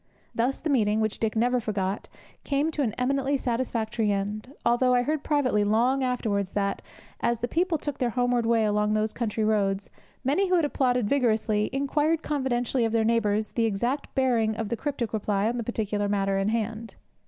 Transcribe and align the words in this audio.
Thus 0.33 0.59
the 0.59 0.71
meeting, 0.71 0.99
which 0.99 1.19
Dick 1.19 1.35
never 1.35 1.59
forgot, 1.59 2.09
came 2.43 2.71
to 2.71 2.81
an 2.81 2.93
eminently 2.97 3.37
satisfactory 3.37 4.11
end, 4.11 4.51
although 4.65 4.95
I 4.95 5.03
heard 5.03 5.23
privately 5.23 5.63
long 5.63 6.03
afterwards 6.03 6.53
that, 6.53 6.81
as 7.19 7.37
the 7.37 7.47
people 7.47 7.77
took 7.77 7.99
their 7.99 8.09
homeward 8.09 8.47
way 8.47 8.65
along 8.65 8.95
those 8.95 9.13
country 9.13 9.43
roads, 9.43 9.91
many 10.23 10.47
who 10.49 10.55
had 10.55 10.65
applauded 10.65 11.07
vigorously 11.07 11.69
inquired 11.71 12.23
confidentially 12.23 12.83
of 12.83 12.93
their 12.93 13.03
neighbours 13.05 13.51
the 13.51 13.65
exact 13.65 14.15
bearing 14.15 14.55
of 14.55 14.69
the 14.69 14.75
cryptic 14.75 15.13
reply 15.13 15.47
on 15.47 15.57
the 15.57 15.63
particular 15.63 16.09
matter 16.09 16.35
in 16.39 16.49
hand. 16.49 16.95